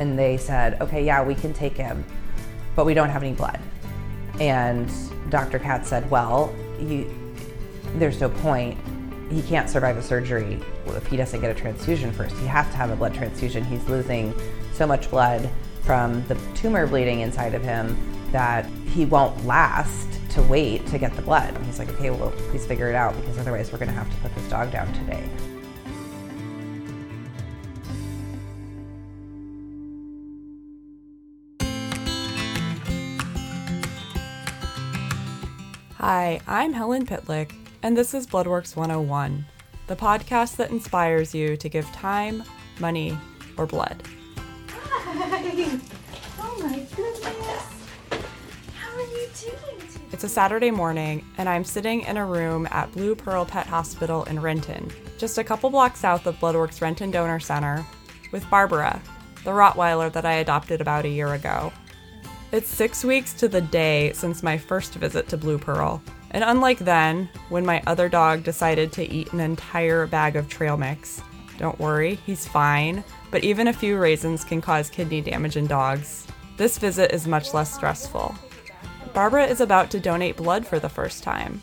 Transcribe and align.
and 0.00 0.18
they 0.18 0.36
said, 0.36 0.80
okay, 0.80 1.04
yeah, 1.04 1.22
we 1.22 1.34
can 1.34 1.52
take 1.52 1.76
him, 1.76 2.04
but 2.74 2.86
we 2.86 2.94
don't 2.94 3.10
have 3.10 3.22
any 3.22 3.34
blood. 3.34 3.60
And 4.40 4.90
Dr. 5.30 5.58
Katz 5.58 5.88
said, 5.88 6.10
well, 6.10 6.52
you, 6.80 7.14
there's 7.96 8.20
no 8.20 8.30
point. 8.30 8.78
He 9.30 9.42
can't 9.42 9.68
survive 9.68 9.98
a 9.98 10.02
surgery 10.02 10.60
if 10.86 11.06
he 11.06 11.16
doesn't 11.16 11.40
get 11.40 11.50
a 11.50 11.54
transfusion 11.54 12.10
first. 12.12 12.34
He 12.38 12.46
has 12.46 12.66
to 12.70 12.76
have 12.76 12.90
a 12.90 12.96
blood 12.96 13.14
transfusion. 13.14 13.62
He's 13.62 13.86
losing 13.88 14.34
so 14.72 14.86
much 14.86 15.10
blood 15.10 15.48
from 15.82 16.26
the 16.26 16.34
tumor 16.54 16.86
bleeding 16.86 17.20
inside 17.20 17.54
of 17.54 17.62
him 17.62 17.96
that 18.32 18.64
he 18.86 19.04
won't 19.04 19.44
last 19.44 20.08
to 20.30 20.42
wait 20.42 20.86
to 20.86 20.98
get 20.98 21.14
the 21.14 21.22
blood. 21.22 21.54
And 21.54 21.64
he's 21.66 21.78
like, 21.78 21.90
okay, 21.90 22.10
well, 22.10 22.32
please 22.48 22.64
figure 22.64 22.88
it 22.88 22.94
out 22.94 23.14
because 23.20 23.38
otherwise 23.38 23.70
we're 23.70 23.78
going 23.78 23.88
to 23.90 23.94
have 23.94 24.10
to 24.10 24.16
put 24.22 24.34
this 24.34 24.48
dog 24.48 24.72
down 24.72 24.92
today. 24.94 25.28
Hi, 36.00 36.40
I'm 36.46 36.72
Helen 36.72 37.04
Pitlick, 37.04 37.52
and 37.82 37.94
this 37.94 38.14
is 38.14 38.26
Bloodworks 38.26 38.74
101, 38.74 39.44
the 39.86 39.94
podcast 39.94 40.56
that 40.56 40.70
inspires 40.70 41.34
you 41.34 41.58
to 41.58 41.68
give 41.68 41.84
time, 41.92 42.42
money, 42.78 43.18
or 43.58 43.66
blood. 43.66 44.02
Hi! 44.70 45.78
Oh 46.40 46.58
my 46.62 46.78
goodness! 46.96 47.66
How 48.74 48.96
are 48.96 49.02
you 49.02 49.28
doing 49.38 49.78
today? 49.90 50.06
It's 50.10 50.24
a 50.24 50.28
Saturday 50.28 50.70
morning, 50.70 51.22
and 51.36 51.50
I'm 51.50 51.64
sitting 51.64 52.00
in 52.00 52.16
a 52.16 52.24
room 52.24 52.66
at 52.70 52.90
Blue 52.92 53.14
Pearl 53.14 53.44
Pet 53.44 53.66
Hospital 53.66 54.24
in 54.24 54.40
Renton, 54.40 54.90
just 55.18 55.36
a 55.36 55.44
couple 55.44 55.68
blocks 55.68 56.00
south 56.00 56.24
of 56.26 56.36
Bloodworks 56.36 56.80
Renton 56.80 57.10
Donor 57.10 57.40
Center, 57.40 57.84
with 58.32 58.48
Barbara, 58.48 59.02
the 59.44 59.50
Rottweiler 59.50 60.10
that 60.12 60.24
I 60.24 60.36
adopted 60.36 60.80
about 60.80 61.04
a 61.04 61.10
year 61.10 61.34
ago. 61.34 61.70
It's 62.52 62.68
six 62.68 63.04
weeks 63.04 63.32
to 63.34 63.46
the 63.46 63.60
day 63.60 64.12
since 64.12 64.42
my 64.42 64.58
first 64.58 64.94
visit 64.94 65.28
to 65.28 65.36
Blue 65.36 65.56
Pearl, 65.56 66.02
and 66.32 66.42
unlike 66.42 66.80
then, 66.80 67.28
when 67.48 67.64
my 67.64 67.80
other 67.86 68.08
dog 68.08 68.42
decided 68.42 68.90
to 68.92 69.08
eat 69.08 69.32
an 69.32 69.38
entire 69.38 70.08
bag 70.08 70.34
of 70.34 70.48
trail 70.48 70.76
mix, 70.76 71.22
don't 71.58 71.78
worry, 71.78 72.16
he's 72.26 72.48
fine, 72.48 73.04
but 73.30 73.44
even 73.44 73.68
a 73.68 73.72
few 73.72 73.96
raisins 73.98 74.42
can 74.42 74.60
cause 74.60 74.90
kidney 74.90 75.20
damage 75.20 75.56
in 75.56 75.68
dogs. 75.68 76.26
This 76.56 76.76
visit 76.76 77.12
is 77.14 77.28
much 77.28 77.54
less 77.54 77.72
stressful. 77.72 78.34
Barbara 79.14 79.46
is 79.46 79.60
about 79.60 79.88
to 79.92 80.00
donate 80.00 80.36
blood 80.36 80.66
for 80.66 80.80
the 80.80 80.88
first 80.88 81.22
time. 81.22 81.62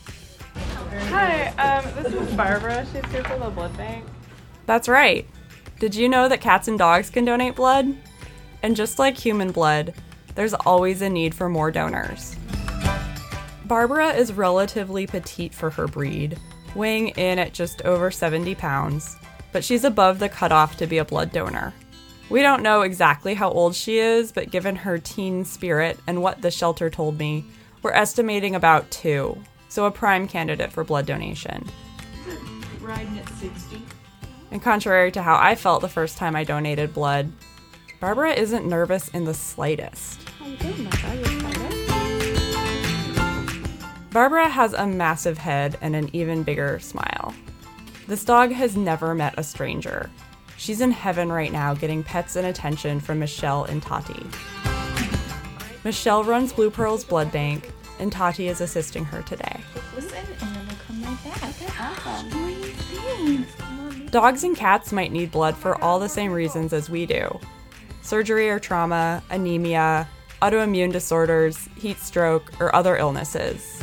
Hi, 1.10 1.50
um, 1.58 2.04
this 2.04 2.14
is 2.14 2.34
Barbara. 2.34 2.86
She's 2.94 3.12
here 3.12 3.26
for 3.26 3.38
the 3.38 3.50
blood 3.50 3.76
bank. 3.76 4.06
That's 4.66 4.88
right. 4.88 5.28
Did 5.80 5.96
you 5.96 6.08
know 6.08 6.30
that 6.30 6.40
cats 6.40 6.70
and 6.70 6.80
dogs 6.80 7.10
can 7.10 7.26
donate 7.26 7.56
blood? 7.56 7.94
And 8.64 8.76
just 8.76 9.00
like 9.00 9.18
human 9.18 9.52
blood, 9.52 9.94
there's 10.38 10.54
always 10.54 11.02
a 11.02 11.10
need 11.10 11.34
for 11.34 11.50
more 11.50 11.72
donors. 11.72 12.36
Barbara 13.66 14.10
is 14.10 14.32
relatively 14.32 15.08
petite 15.08 15.52
for 15.52 15.72
her 15.72 15.88
breed, 15.88 16.38
weighing 16.76 17.08
in 17.10 17.40
at 17.40 17.56
just 17.56 17.82
over 17.82 18.12
70 18.12 18.54
pounds, 18.54 19.18
but 19.52 19.64
she's 19.64 19.84
above 19.84 20.20
the 20.20 20.30
cutoff 20.30 20.78
to 20.78 20.86
be 20.86 21.00
a 21.00 21.06
blood 21.06 21.32
donor. 21.32 21.74
We 22.30 22.44
don't 22.44 22.62
know 22.62 22.82
exactly 22.82 23.34
how 23.34 23.50
old 23.50 23.74
she 23.74 23.98
is, 23.98 24.32
but 24.32 24.52
given 24.52 24.76
her 24.76 25.00
teen 25.00 25.44
spirit 25.44 25.98
and 26.06 26.22
what 26.22 26.44
the 26.44 26.52
shelter 26.52 26.92
told 26.92 27.18
me, 27.18 27.44
we're 27.82 27.94
estimating 27.94 28.54
about 28.54 28.92
two, 28.92 29.42
so 29.70 29.86
a 29.86 29.92
prime 29.92 30.28
candidate 30.28 30.72
for 30.72 30.84
blood 30.84 31.08
donation. 31.08 31.68
Riding 32.80 33.18
at 33.18 33.28
60. 33.30 33.82
And 34.52 34.62
contrary 34.62 35.12
to 35.14 35.24
how 35.24 35.36
I 35.36 35.56
felt 35.56 35.82
the 35.82 35.90
first 35.90 36.16
time 36.20 36.36
I 36.36 36.44
donated 36.44 36.94
blood, 36.94 37.32
Barbara 38.00 38.34
isn't 38.34 38.68
nervous 38.68 39.08
in 39.08 39.26
the 39.26 39.34
slightest. 39.34 40.27
How 40.48 40.54
you 40.54 40.58
doing, 40.60 40.84
my 40.86 40.90
dog? 40.92 41.16
You 41.16 41.24
excited? 41.24 41.70
Barbara 44.12 44.48
has 44.48 44.72
a 44.74 44.88
massive 44.88 45.38
head 45.38 45.78
and 45.82 45.94
an 45.94 46.10
even 46.14 46.44
bigger 46.44 46.80
smile. 46.80 47.36
This 48.08 48.24
dog 48.24 48.54
has 48.54 48.78
never 48.78 49.14
met 49.14 49.34
a 49.38 49.44
stranger. 49.44 50.10
She's 50.56 50.80
in 50.80 50.92
heaven 50.92 51.30
right 51.30 51.52
now 51.52 51.74
getting 51.74 52.02
pets 52.02 52.38
and 52.38 52.48
attention 52.48 53.02
from 53.02 53.20
Michelle 53.20 53.66
and 53.66 53.84
Tati. 53.84 54.26
Michelle 55.84 56.24
runs 56.24 56.54
Blue 56.54 56.72
Pearl's 56.72 57.04
blood 57.04 57.30
bank, 57.34 57.70
and 58.00 58.10
Tati 58.10 58.48
is 58.48 58.62
assisting 58.62 59.04
her 59.04 59.22
today. 59.24 59.60
Listen, 59.96 60.18
and 60.40 60.56
then 60.56 60.66
we'll 60.66 60.78
come 60.88 61.04
right 61.04 61.24
back. 61.26 61.44
Awesome. 61.78 62.30
What 62.42 62.48
do 62.48 62.54
you 62.54 62.72
think? 62.72 63.58
Come 63.58 63.80
on, 63.82 63.90
baby. 63.90 64.08
Dogs 64.12 64.46
and 64.46 64.56
cats 64.56 64.94
might 64.94 65.12
need 65.12 65.30
blood 65.30 65.58
for 65.58 65.84
all 65.84 66.00
the 66.00 66.08
same 66.08 66.32
reasons 66.32 66.72
as 66.72 66.90
we 66.90 67.06
do 67.06 67.38
surgery 68.02 68.50
or 68.50 68.58
trauma, 68.58 69.22
anemia, 69.30 70.08
autoimmune 70.42 70.92
disorders, 70.92 71.70
heat 71.78 71.98
stroke, 71.98 72.52
or 72.60 72.74
other 72.76 72.96
illnesses. 72.98 73.82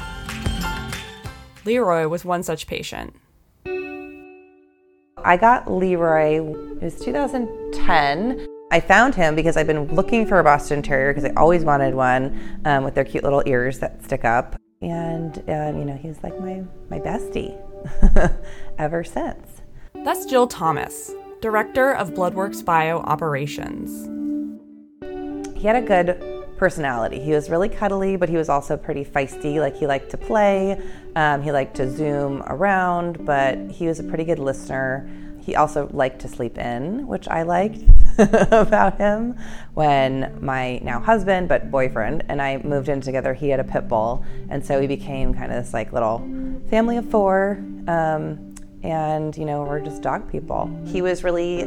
Leroy 1.65 2.06
was 2.09 2.25
one 2.25 2.42
such 2.42 2.66
patient. 2.66 3.15
I 5.26 5.38
got 5.38 5.70
Leroy, 5.70 6.37
it 6.76 6.82
was 6.82 7.00
2010. 7.00 8.47
I 8.70 8.81
found 8.81 9.15
him 9.15 9.34
because 9.34 9.56
I've 9.56 9.66
been 9.66 9.94
looking 9.94 10.26
for 10.26 10.38
a 10.38 10.44
Boston 10.44 10.82
Terrier 10.82 11.15
because 11.15 11.31
I 11.31 11.32
always 11.34 11.65
wanted 11.65 11.94
one 11.94 12.60
um, 12.65 12.84
with 12.84 12.94
their 12.94 13.04
cute 13.04 13.25
little 13.25 13.42
ears 13.47 13.78
that 13.78 14.04
stick 14.04 14.25
up. 14.25 14.56
And, 14.82 15.38
um, 15.48 15.78
you 15.78 15.84
know, 15.84 15.97
he 15.97 16.09
was 16.09 16.22
like 16.22 16.38
my, 16.41 16.62
my 16.91 16.98
bestie 16.98 17.56
ever 18.78 19.03
since. 19.03 19.62
That's 20.04 20.26
Jill 20.26 20.47
Thomas, 20.47 21.12
Director 21.41 21.94
of 21.94 22.10
Bloodworks 22.10 22.62
Bio 22.62 22.98
Operations. 22.98 24.10
He 25.56 25.66
had 25.66 25.76
a 25.76 25.81
good 25.81 26.34
personality. 26.65 27.21
He 27.21 27.33
was 27.33 27.51
really 27.51 27.69
cuddly, 27.69 28.17
but 28.17 28.31
he 28.31 28.39
was 28.39 28.49
also 28.49 28.75
pretty 28.75 29.05
feisty. 29.05 29.57
Like 29.61 29.77
he 29.77 29.87
liked 29.87 30.09
to 30.13 30.17
play, 30.17 30.81
um, 31.15 31.43
he 31.43 31.53
liked 31.53 31.77
to 31.77 31.91
zoom 31.91 32.43
around, 32.47 33.27
but 33.27 33.59
he 33.71 33.87
was 33.87 34.01
a 34.01 34.03
pretty 34.03 34.25
good 34.25 34.39
listener. 34.39 35.07
He 35.43 35.57
also 35.57 35.91
liked 35.93 36.23
to 36.23 36.29
sleep 36.29 36.57
in, 36.57 37.07
which 37.07 37.29
I 37.29 37.43
liked 37.43 37.81
about 38.51 38.97
him. 38.97 39.37
When 39.75 40.39
my 40.41 40.79
now 40.79 41.01
husband, 41.01 41.51
but 41.51 41.71
boyfriend, 41.71 42.25
and 42.31 42.41
I 42.41 42.57
moved 42.57 42.89
in 42.89 43.03
together, 43.03 43.35
he 43.35 43.51
had 43.51 43.61
a 43.61 43.65
pit 43.65 43.87
bull, 43.87 44.25
and 44.49 44.65
so 44.65 44.81
we 44.81 44.87
became 44.87 45.35
kind 45.35 45.53
of 45.53 45.63
this 45.63 45.75
like 45.75 45.93
little 45.93 46.21
family 46.71 46.97
of 46.97 47.11
four. 47.11 47.63
Um, 47.87 48.55
and 48.83 49.37
you 49.37 49.45
know, 49.45 49.65
we're 49.65 49.81
just 49.81 50.01
dog 50.01 50.33
people. 50.33 50.75
He 50.87 51.03
was 51.03 51.25
really 51.25 51.61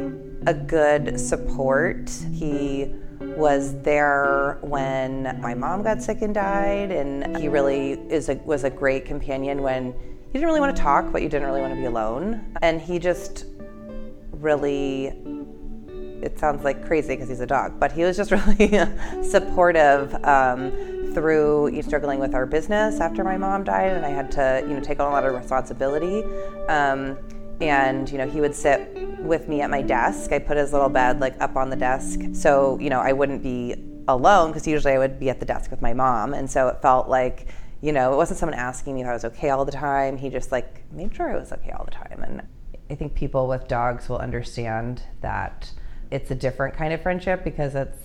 a 0.47 0.56
good 0.56 1.19
support. 1.19 2.09
He 2.34 2.91
was 3.37 3.79
there 3.83 4.57
when 4.61 5.39
my 5.39 5.53
mom 5.53 5.83
got 5.83 6.01
sick 6.01 6.21
and 6.21 6.33
died, 6.33 6.91
and 6.91 7.37
he 7.37 7.47
really 7.47 7.91
is 8.09 8.29
a, 8.29 8.35
was 8.37 8.63
a 8.63 8.69
great 8.69 9.05
companion 9.05 9.61
when 9.61 9.85
you 9.85 10.33
didn't 10.33 10.47
really 10.47 10.59
want 10.59 10.75
to 10.75 10.81
talk, 10.81 11.11
but 11.11 11.21
you 11.21 11.29
didn't 11.29 11.47
really 11.47 11.61
want 11.61 11.73
to 11.73 11.79
be 11.79 11.85
alone. 11.85 12.57
And 12.61 12.81
he 12.81 12.97
just 12.97 13.45
really, 14.31 15.13
it 16.21 16.37
sounds 16.39 16.63
like 16.63 16.85
crazy 16.85 17.09
because 17.09 17.29
he's 17.29 17.39
a 17.39 17.47
dog, 17.47 17.79
but 17.79 17.91
he 17.91 18.03
was 18.03 18.17
just 18.17 18.31
really 18.57 18.79
supportive 19.23 20.13
um, 20.25 20.71
through 21.13 21.79
struggling 21.83 22.19
with 22.19 22.33
our 22.33 22.47
business 22.47 22.99
after 22.99 23.23
my 23.23 23.37
mom 23.37 23.63
died, 23.63 23.93
and 23.93 24.05
I 24.05 24.09
had 24.09 24.31
to 24.31 24.65
you 24.67 24.73
know 24.73 24.81
take 24.81 24.99
on 24.99 25.07
a 25.07 25.11
lot 25.11 25.23
of 25.23 25.33
responsibility. 25.33 26.23
Um, 26.67 27.17
and 27.62 28.09
you 28.09 28.18
know 28.18 28.28
he 28.28 28.41
would 28.41 28.56
sit 28.56 28.90
with 29.19 29.47
me 29.47 29.62
at 29.62 29.69
my 29.69 29.81
desk. 29.81 30.31
I 30.31 30.40
put 30.40 30.57
his 30.57 30.73
little 30.73 30.90
bed 30.90 31.19
like 31.19 31.40
up 31.41 31.56
on 31.56 31.69
the 31.69 31.75
desk, 31.75 32.22
so 32.34 32.78
you 32.79 32.90
know 32.90 33.00
I 33.00 33.13
wouldn't 33.13 33.44
be 33.44 33.75
alone 34.07 34.51
because 34.51 34.68
usually 34.68 34.94
I 34.94 34.97
would 34.97 35.19
be 35.19 35.29
at 35.29 35.40
the 35.40 35.45
desk 35.45 35.72
with 35.72 35.81
my 35.81 35.94
mom, 35.94 36.34
and 36.34 36.50
so 36.50 36.67
it 36.67 36.81
felt 36.81 37.09
like 37.09 37.47
you 37.81 37.91
know 37.91 38.13
it 38.13 38.16
wasn't 38.16 38.40
someone 38.40 38.57
asking 38.57 38.96
me 38.96 39.01
if 39.01 39.07
I 39.07 39.13
was 39.13 39.25
okay 39.25 39.50
all 39.50 39.66
the 39.66 39.72
time. 39.72 40.17
He 40.17 40.29
just 40.29 40.51
like 40.51 40.90
made 40.91 41.16
sure 41.16 41.29
I 41.29 41.38
was 41.38 41.51
okay 41.51 41.72
all 41.72 41.85
the 41.85 41.91
time, 41.91 42.23
and 42.23 42.41
I 42.90 42.96
think 42.96 43.16
people 43.16 43.47
with 43.47 43.67
dogs 43.67 44.07
will 44.07 44.20
understand 44.20 45.03
that 45.22 45.72
it's 46.09 46.31
a 46.31 46.35
different 46.35 46.76
kind 46.76 46.93
of 46.93 47.02
friendship 47.02 47.43
because 47.43 47.76
it's 47.76 47.97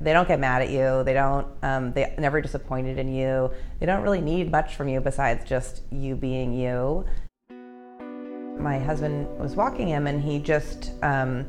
they 0.00 0.12
don't 0.12 0.28
get 0.28 0.38
mad 0.38 0.62
at 0.62 0.70
you. 0.70 1.02
They 1.04 1.14
don't 1.14 1.46
um, 1.62 1.92
they 1.92 2.14
never 2.18 2.40
disappointed 2.40 2.98
in 2.98 3.12
you. 3.12 3.50
They 3.80 3.86
don't 3.86 4.02
really 4.02 4.20
need 4.20 4.50
much 4.50 4.76
from 4.76 4.88
you 4.88 5.00
besides 5.00 5.44
just 5.44 5.82
you 5.90 6.14
being 6.14 6.52
you 6.52 7.06
my 8.58 8.78
husband 8.78 9.26
was 9.38 9.54
walking 9.54 9.88
him 9.88 10.06
and 10.06 10.22
he 10.22 10.38
just 10.38 10.92
um, 11.02 11.46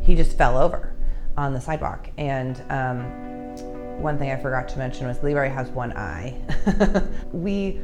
he 0.00 0.14
just 0.14 0.36
fell 0.36 0.58
over 0.58 0.94
on 1.36 1.52
the 1.52 1.60
sidewalk. 1.60 2.08
And 2.18 2.62
um, 2.70 3.04
one 4.00 4.18
thing 4.18 4.30
i 4.30 4.36
forgot 4.36 4.68
to 4.68 4.78
mention 4.78 5.06
was 5.06 5.22
leroy 5.22 5.48
has 5.48 5.68
one 5.70 5.92
eye. 5.96 6.36
We 7.32 7.80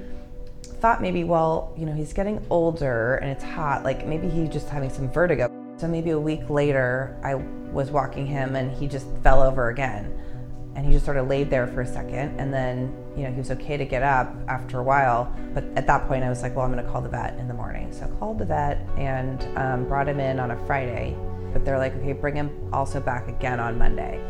thought 0.80 1.02
maybe 1.02 1.24
well 1.24 1.74
you 1.76 1.84
know 1.84 1.92
he's 1.92 2.12
getting 2.14 2.44
older 2.48 3.16
and 3.16 3.30
it's 3.30 3.44
hot 3.44 3.84
like 3.84 4.06
maybe 4.06 4.30
he's 4.30 4.48
just 4.48 4.68
having 4.68 4.90
some 4.90 5.10
vertigo. 5.12 5.50
So 5.76 5.88
maybe 5.88 6.10
a 6.10 6.18
week 6.18 6.48
later 6.50 7.18
i 7.22 7.34
was 7.72 7.90
walking 7.90 8.26
him 8.26 8.56
and 8.56 8.72
he 8.72 8.86
just 8.86 9.06
fell 9.22 9.42
over 9.42 9.68
again. 9.68 10.16
And 10.74 10.86
he 10.86 10.92
just 10.92 11.04
sort 11.04 11.16
of 11.16 11.28
laid 11.28 11.50
there 11.50 11.66
for 11.66 11.82
a 11.82 11.86
second 11.86 12.38
and 12.38 12.52
then 12.52 12.94
you 13.16 13.24
know 13.24 13.30
he 13.30 13.38
was 13.38 13.50
okay 13.50 13.76
to 13.76 13.84
get 13.84 14.02
up 14.02 14.34
after 14.48 14.78
a 14.78 14.82
while 14.82 15.34
but 15.52 15.64
at 15.76 15.86
that 15.86 16.06
point 16.06 16.22
i 16.22 16.28
was 16.28 16.42
like 16.42 16.54
well 16.54 16.64
i'm 16.64 16.72
going 16.72 16.84
to 16.84 16.90
call 16.90 17.00
the 17.00 17.08
vet 17.08 17.36
in 17.38 17.48
the 17.48 17.54
morning 17.54 17.92
so 17.92 18.04
i 18.04 18.18
called 18.18 18.38
the 18.38 18.44
vet 18.44 18.78
and 18.96 19.42
um, 19.58 19.84
brought 19.86 20.08
him 20.08 20.20
in 20.20 20.38
on 20.38 20.52
a 20.52 20.66
friday 20.66 21.16
but 21.52 21.64
they're 21.64 21.78
like, 21.78 21.94
okay, 21.96 22.12
bring 22.12 22.36
him 22.36 22.50
also 22.72 23.00
back 23.00 23.28
again 23.28 23.60
on 23.60 23.78
Monday. 23.78 24.22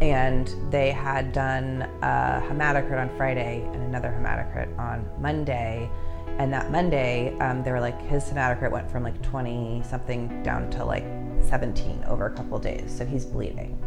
And 0.00 0.54
they 0.70 0.90
had 0.90 1.32
done 1.32 1.82
a 2.02 2.42
hematocrit 2.46 3.00
on 3.00 3.16
Friday 3.16 3.62
and 3.72 3.82
another 3.82 4.08
hematocrit 4.08 4.78
on 4.78 5.08
Monday. 5.18 5.90
And 6.38 6.52
that 6.52 6.70
Monday, 6.70 7.36
um, 7.38 7.62
they 7.62 7.72
were 7.72 7.80
like, 7.80 7.98
his 8.02 8.24
hematocrit 8.24 8.70
went 8.70 8.90
from 8.90 9.04
like 9.04 9.20
20 9.22 9.82
something 9.88 10.42
down 10.42 10.68
to 10.72 10.84
like 10.84 11.04
17 11.40 12.04
over 12.06 12.26
a 12.26 12.30
couple 12.30 12.58
days. 12.58 12.94
So 12.94 13.06
he's 13.06 13.24
bleeding. 13.24 13.82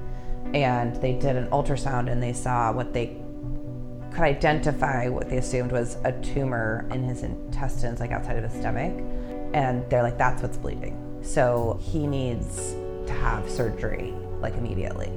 And 0.55 0.95
they 0.95 1.13
did 1.13 1.35
an 1.35 1.47
ultrasound 1.49 2.11
and 2.11 2.23
they 2.23 2.33
saw 2.33 2.71
what 2.71 2.91
they 2.91 3.21
could 4.11 4.23
identify 4.23 5.07
what 5.07 5.29
they 5.29 5.37
assumed 5.37 5.71
was 5.71 5.97
a 6.03 6.11
tumor 6.21 6.85
in 6.91 7.03
his 7.03 7.23
intestines, 7.23 7.99
like 7.99 8.11
outside 8.11 8.37
of 8.37 8.49
his 8.49 8.59
stomach. 8.59 8.93
And 9.53 9.87
they're 9.89 10.03
like, 10.03 10.17
that's 10.17 10.41
what's 10.41 10.57
bleeding. 10.57 10.97
So 11.21 11.79
he 11.81 12.07
needs 12.07 12.75
to 13.07 13.13
have 13.13 13.49
surgery, 13.49 14.13
like 14.41 14.55
immediately. 14.55 15.11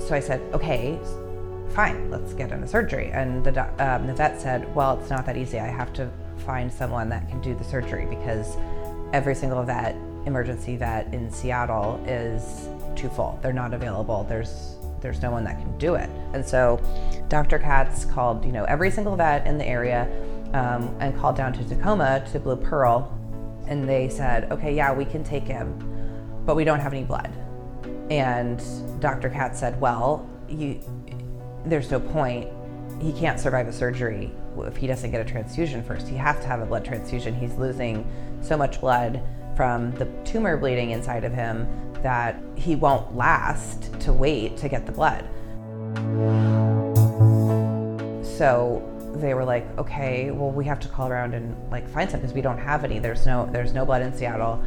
So 0.00 0.14
I 0.14 0.20
said, 0.20 0.40
okay, 0.54 0.98
fine, 1.70 2.10
let's 2.10 2.34
get 2.34 2.50
a 2.52 2.66
surgery. 2.66 3.10
And 3.12 3.44
the, 3.44 3.64
um, 3.84 4.06
the 4.06 4.14
vet 4.14 4.40
said, 4.40 4.74
well, 4.74 4.98
it's 4.98 5.10
not 5.10 5.26
that 5.26 5.36
easy. 5.36 5.58
I 5.58 5.66
have 5.66 5.92
to 5.94 6.10
find 6.46 6.72
someone 6.72 7.08
that 7.10 7.28
can 7.28 7.40
do 7.40 7.54
the 7.54 7.64
surgery 7.64 8.06
because 8.06 8.56
every 9.12 9.34
single 9.34 9.62
vet, 9.64 9.94
emergency 10.26 10.76
vet 10.76 11.12
in 11.12 11.30
Seattle 11.30 12.02
is 12.06 12.68
too 12.96 13.08
full. 13.08 13.38
They're 13.42 13.52
not 13.52 13.74
available. 13.74 14.24
There's 14.28 14.77
there's 15.00 15.22
no 15.22 15.30
one 15.30 15.44
that 15.44 15.58
can 15.58 15.76
do 15.78 15.94
it. 15.94 16.10
And 16.32 16.44
so 16.44 16.80
Dr. 17.28 17.58
Katz 17.58 18.04
called, 18.04 18.44
you 18.44 18.52
know, 18.52 18.64
every 18.64 18.90
single 18.90 19.16
vet 19.16 19.46
in 19.46 19.58
the 19.58 19.66
area 19.66 20.08
um, 20.54 20.94
and 21.00 21.16
called 21.18 21.36
down 21.36 21.52
to 21.54 21.64
Tacoma 21.64 22.26
to 22.32 22.40
Blue 22.40 22.56
Pearl. 22.56 23.14
And 23.66 23.88
they 23.88 24.08
said, 24.08 24.50
okay, 24.50 24.74
yeah, 24.74 24.92
we 24.92 25.04
can 25.04 25.22
take 25.22 25.44
him, 25.44 26.42
but 26.46 26.56
we 26.56 26.64
don't 26.64 26.80
have 26.80 26.92
any 26.92 27.04
blood. 27.04 27.30
And 28.10 28.62
Dr. 29.00 29.28
Katz 29.28 29.60
said, 29.60 29.78
well, 29.80 30.28
you, 30.48 30.80
there's 31.66 31.90
no 31.90 32.00
point. 32.00 32.48
He 33.00 33.12
can't 33.12 33.38
survive 33.38 33.68
a 33.68 33.72
surgery 33.72 34.32
if 34.58 34.76
he 34.76 34.86
doesn't 34.86 35.10
get 35.10 35.20
a 35.20 35.24
transfusion 35.24 35.84
first. 35.84 36.08
He 36.08 36.16
has 36.16 36.40
to 36.40 36.46
have 36.46 36.60
a 36.60 36.66
blood 36.66 36.84
transfusion. 36.84 37.34
He's 37.34 37.54
losing 37.54 38.10
so 38.40 38.56
much 38.56 38.80
blood 38.80 39.22
from 39.56 39.92
the 39.92 40.06
tumor 40.24 40.56
bleeding 40.56 40.90
inside 40.90 41.24
of 41.24 41.32
him 41.32 41.66
that 42.02 42.40
he 42.54 42.76
won't 42.76 43.16
last 43.16 43.92
to 44.00 44.12
wait 44.12 44.56
to 44.58 44.68
get 44.68 44.86
the 44.86 44.92
blood. 44.92 45.24
So 48.22 48.82
they 49.16 49.34
were 49.34 49.44
like, 49.44 49.66
okay, 49.78 50.30
well, 50.30 50.50
we 50.50 50.64
have 50.64 50.80
to 50.80 50.88
call 50.88 51.08
around 51.08 51.34
and 51.34 51.56
like 51.70 51.88
find 51.88 52.10
some 52.10 52.20
because 52.20 52.34
we 52.34 52.40
don't 52.40 52.58
have 52.58 52.84
any. 52.84 52.98
There's 52.98 53.26
no 53.26 53.48
there's 53.52 53.72
no 53.72 53.84
blood 53.84 54.02
in 54.02 54.12
Seattle, 54.12 54.62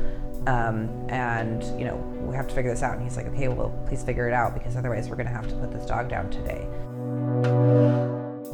um, 0.47 0.89
and 1.09 1.63
you 1.79 1.85
know 1.85 1.95
we 2.21 2.35
have 2.35 2.47
to 2.47 2.55
figure 2.55 2.71
this 2.71 2.83
out. 2.83 2.95
And 2.95 3.03
he's 3.03 3.17
like, 3.17 3.27
okay, 3.27 3.47
well, 3.47 3.69
please 3.87 4.03
figure 4.03 4.27
it 4.27 4.33
out 4.33 4.53
because 4.53 4.75
otherwise 4.75 5.09
we're 5.09 5.15
gonna 5.15 5.29
have 5.29 5.47
to 5.47 5.55
put 5.55 5.71
this 5.71 5.85
dog 5.85 6.09
down 6.09 6.29
today. 6.29 6.67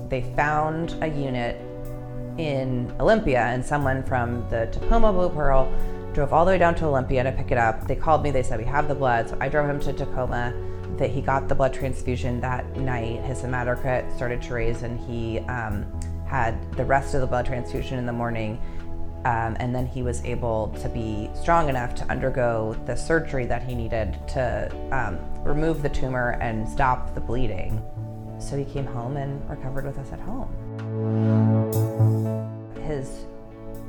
They 0.10 0.22
found 0.36 0.96
a 1.02 1.08
unit 1.08 1.62
in 2.38 2.94
Olympia, 3.00 3.42
and 3.42 3.66
someone 3.66 4.04
from 4.04 4.48
the 4.50 4.68
Tacoma 4.72 5.12
Blue 5.12 5.30
Pearl 5.30 5.72
drove 6.18 6.34
all 6.34 6.46
the 6.46 6.52
way 6.52 6.58
down 6.58 6.74
to 6.74 6.84
Olympia 6.84 7.24
to 7.24 7.32
pick 7.32 7.52
it 7.52 7.60
up. 7.60 7.88
They 7.88 7.96
called 7.96 8.24
me, 8.24 8.32
they 8.32 8.42
said, 8.42 8.58
We 8.58 8.66
have 8.66 8.88
the 8.88 8.96
blood. 8.96 9.30
So 9.30 9.38
I 9.40 9.50
drove 9.50 9.70
him 9.70 9.80
to 9.82 9.94
Tacoma. 9.94 10.52
That 10.98 11.12
he 11.12 11.22
got 11.22 11.48
the 11.48 11.54
blood 11.54 11.76
transfusion 11.76 12.42
that 12.42 12.76
night. 12.76 13.22
His 13.22 13.44
hematocrit 13.44 14.16
started 14.16 14.42
to 14.42 14.54
raise, 14.56 14.82
and 14.82 15.00
he 15.00 15.38
um, 15.42 15.86
had 16.26 16.60
the 16.76 16.84
rest 16.84 17.14
of 17.14 17.22
the 17.22 17.28
blood 17.28 17.46
transfusion 17.46 18.00
in 18.00 18.08
the 18.08 18.14
morning. 18.14 18.60
Um, 19.26 19.58
and 19.60 19.76
then 19.76 19.86
he 19.86 20.02
was 20.02 20.26
able 20.26 20.76
to 20.82 20.90
be 20.90 21.30
strong 21.40 21.70
enough 21.70 21.94
to 21.96 22.04
undergo 22.10 22.76
the 22.88 22.96
surgery 22.96 23.46
that 23.46 23.62
he 23.62 23.76
needed 23.76 24.18
to 24.30 24.72
um, 24.92 25.20
remove 25.44 25.84
the 25.84 25.90
tumor 25.90 26.32
and 26.42 26.68
stop 26.68 27.14
the 27.14 27.22
bleeding. 27.22 27.80
So 28.40 28.58
he 28.58 28.66
came 28.66 28.88
home 28.88 29.18
and 29.18 29.48
recovered 29.48 29.86
with 29.86 30.00
us 30.00 30.12
at 30.12 30.20
home. 30.22 30.50
His 32.88 33.28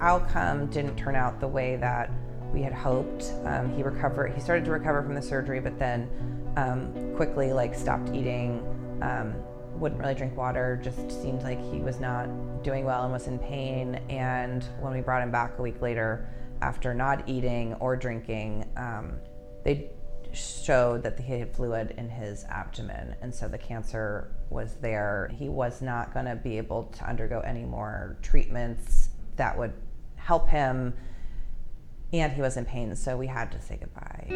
outcome 0.00 0.66
didn't 0.66 0.96
turn 0.96 1.14
out 1.14 1.40
the 1.40 1.48
way 1.48 1.76
that 1.76 2.10
we 2.52 2.62
had 2.62 2.72
hoped. 2.72 3.32
Um, 3.44 3.74
he 3.74 3.82
recovered. 3.82 4.32
He 4.34 4.40
started 4.40 4.64
to 4.64 4.70
recover 4.70 5.02
from 5.02 5.14
the 5.14 5.22
surgery, 5.22 5.60
but 5.60 5.78
then 5.78 6.08
um, 6.56 7.14
quickly 7.16 7.52
like 7.52 7.74
stopped 7.74 8.14
eating. 8.14 8.62
Um, 9.02 9.34
wouldn't 9.74 10.00
really 10.00 10.14
drink 10.14 10.36
water. 10.36 10.80
Just 10.82 11.10
seemed 11.22 11.42
like 11.42 11.60
he 11.72 11.78
was 11.78 12.00
not 12.00 12.26
doing 12.64 12.84
well 12.84 13.04
and 13.04 13.12
was 13.12 13.28
in 13.28 13.38
pain. 13.38 13.96
And 14.08 14.64
when 14.80 14.92
we 14.92 15.00
brought 15.00 15.22
him 15.22 15.30
back 15.30 15.58
a 15.58 15.62
week 15.62 15.80
later, 15.80 16.28
after 16.62 16.94
not 16.94 17.28
eating 17.28 17.74
or 17.74 17.96
drinking, 17.96 18.68
um, 18.76 19.20
they 19.64 19.90
showed 20.32 21.02
that 21.02 21.18
he 21.18 21.38
had 21.38 21.54
fluid 21.54 21.94
in 21.96 22.08
his 22.08 22.44
abdomen, 22.44 23.14
and 23.22 23.34
so 23.34 23.48
the 23.48 23.58
cancer 23.58 24.30
was 24.50 24.74
there. 24.80 25.30
He 25.34 25.48
was 25.48 25.80
not 25.80 26.12
going 26.12 26.26
to 26.26 26.36
be 26.36 26.58
able 26.58 26.84
to 26.84 27.08
undergo 27.08 27.40
any 27.40 27.64
more 27.64 28.16
treatments 28.22 29.08
that 29.36 29.56
would 29.56 29.72
help 30.28 30.50
him. 30.50 30.92
And 32.12 32.30
he 32.34 32.42
was 32.42 32.58
in 32.58 32.66
pain, 32.66 32.94
so 32.96 33.16
we 33.16 33.26
had 33.26 33.50
to 33.52 33.60
say 33.62 33.78
goodbye. 33.80 34.26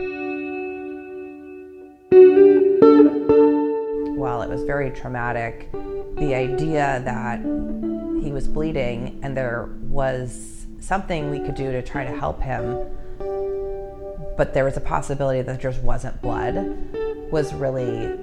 While 4.17 4.41
it 4.41 4.49
was 4.49 4.63
very 4.65 4.91
traumatic, 4.91 5.71
the 6.17 6.35
idea 6.35 7.03
that 7.05 7.41
he 8.23 8.33
was 8.33 8.49
bleeding 8.49 9.21
and 9.23 9.37
there 9.37 9.69
was 9.83 10.67
something 10.81 11.31
we 11.31 11.41
could 11.41 11.55
do 11.55 11.71
to 11.73 11.83
try 11.83 12.05
to 12.05 12.19
help 12.19 12.41
him, 12.41 12.87
but 14.39 14.55
there 14.55 14.65
was 14.65 14.79
a 14.79 14.81
possibility 14.81 15.43
that 15.43 15.61
there 15.61 15.71
just 15.73 15.83
wasn't 15.85 16.23
blood, 16.23 16.55
was 17.31 17.53
really 17.53 18.17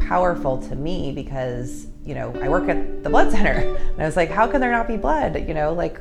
powerful 0.00 0.62
to 0.62 0.74
me 0.74 1.12
because, 1.12 1.88
you 2.06 2.14
know, 2.14 2.34
I 2.40 2.48
work 2.48 2.70
at 2.70 3.02
the 3.04 3.10
blood 3.10 3.30
center. 3.36 3.76
And 3.76 4.00
I 4.02 4.06
was 4.06 4.16
like, 4.16 4.30
how 4.30 4.46
can 4.46 4.62
there 4.62 4.72
not 4.72 4.88
be 4.88 4.96
blood? 4.96 5.46
You 5.46 5.52
know, 5.52 5.74
like 5.74 6.00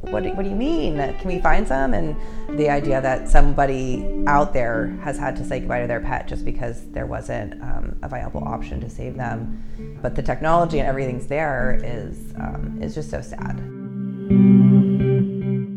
what 0.00 0.22
do, 0.22 0.30
what 0.30 0.44
do 0.44 0.48
you 0.48 0.56
mean? 0.56 0.96
Can 0.96 1.26
we 1.26 1.40
find 1.40 1.66
some? 1.66 1.92
And 1.92 2.16
the 2.58 2.70
idea 2.70 3.00
that 3.00 3.28
somebody 3.28 4.24
out 4.26 4.52
there 4.52 4.96
has 5.02 5.18
had 5.18 5.34
to 5.36 5.44
say 5.44 5.58
goodbye 5.58 5.80
to 5.80 5.86
their 5.88 6.00
pet 6.00 6.28
just 6.28 6.44
because 6.44 6.84
there 6.92 7.06
wasn't 7.06 7.60
um, 7.62 7.98
a 8.02 8.08
viable 8.08 8.44
option 8.44 8.80
to 8.80 8.88
save 8.88 9.16
them. 9.16 9.98
But 10.00 10.14
the 10.14 10.22
technology 10.22 10.78
and 10.78 10.88
everything's 10.88 11.26
there 11.26 11.80
is, 11.82 12.32
um, 12.36 12.78
is 12.80 12.94
just 12.94 13.10
so 13.10 13.20
sad. 13.20 13.56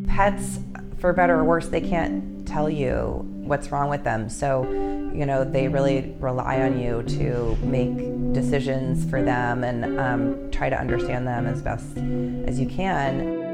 Pets, 0.08 0.60
for 1.00 1.14
better 1.14 1.40
or 1.40 1.44
worse, 1.44 1.68
they 1.68 1.82
can't 1.82 2.48
tell 2.48 2.70
you 2.70 3.26
what's 3.26 3.72
wrong 3.72 3.90
with 3.90 4.04
them. 4.04 4.30
So, 4.30 4.64
you 5.14 5.26
know, 5.26 5.44
they 5.44 5.68
really 5.68 6.16
rely 6.20 6.62
on 6.62 6.80
you 6.80 7.02
to 7.18 7.58
make 7.64 8.34
decisions 8.34 9.10
for 9.10 9.24
them 9.24 9.64
and 9.64 10.00
um, 10.00 10.52
try 10.52 10.70
to 10.70 10.80
understand 10.80 11.28
them 11.28 11.48
as 11.48 11.62
best 11.62 11.98
as 12.48 12.60
you 12.60 12.68
can. 12.68 13.51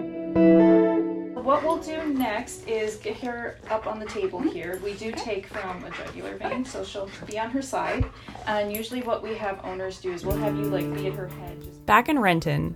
What 1.58 1.63
we'll 1.63 1.77
do 1.77 2.13
next 2.13 2.67
is 2.67 2.98
get 2.98 3.17
her 3.20 3.58
up 3.70 3.88
on 3.88 4.00
the 4.00 4.06
table 4.06 4.39
mm-hmm. 4.39 4.50
here. 4.50 4.79
We 4.84 4.94
do 4.94 5.12
take 5.13 5.48
from 5.48 5.84
a 5.84 5.89
jugular 5.89 6.38
vein, 6.38 6.65
so 6.65 6.84
she'll 6.84 7.10
be 7.25 7.39
on 7.39 7.50
her 7.50 7.62
side. 7.62 8.06
And 8.46 8.72
usually, 8.72 9.01
what 9.01 9.24
we 9.24 9.34
have 9.36 9.63
owners 9.63 10.00
do 10.00 10.12
is 10.12 10.25
we'll 10.25 10.38
have 10.38 10.56
you 10.56 10.65
like 10.65 10.86
lead 10.86 11.13
her 11.13 11.27
head. 11.27 11.63
Just 11.63 11.86
Back 11.86 12.10
in 12.10 12.20
Renton, 12.20 12.75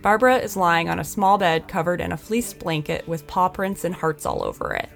Barbara 0.00 0.38
is 0.38 0.56
lying 0.56 0.88
on 0.88 0.98
a 0.98 1.04
small 1.04 1.36
bed 1.36 1.68
covered 1.68 2.00
in 2.00 2.12
a 2.12 2.16
fleece 2.16 2.54
blanket 2.54 3.06
with 3.06 3.26
paw 3.26 3.48
prints 3.48 3.84
and 3.84 3.94
hearts 3.94 4.24
all 4.24 4.42
over 4.42 4.72
it. 4.72 4.88